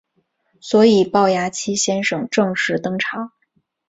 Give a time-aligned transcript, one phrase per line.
[0.61, 3.31] 所以暴牙七先生正式登场。